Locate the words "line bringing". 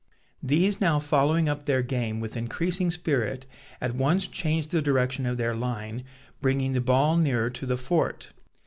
5.53-6.71